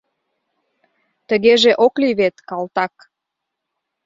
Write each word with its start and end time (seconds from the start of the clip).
Тыгеже 1.27 1.71
ок 1.85 1.93
лий 2.01 2.15
вет, 2.19 2.35
калтак... 2.49 2.93